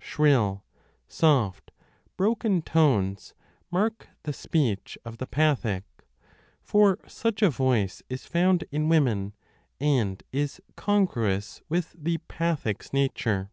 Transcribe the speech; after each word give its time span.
Shrill, 0.00 0.64
soft, 1.06 1.70
broken 2.16 2.62
8i3 2.62 2.64
b 2.64 2.68
tones 2.72 3.34
mark 3.70 4.08
the 4.24 4.32
speech 4.32 4.98
of 5.04 5.18
the 5.18 5.26
pathic, 5.28 5.84
for 6.64 6.98
such 7.06 7.42
a 7.42 7.48
voice 7.50 8.02
is 8.08 8.26
found 8.26 8.64
in 8.72 8.88
women 8.88 9.36
and 9.78 10.20
is 10.32 10.60
congruous 10.74 11.62
with 11.68 11.94
the 11.96 12.18
pathic 12.26 12.82
s 12.82 12.92
nature. 12.92 13.52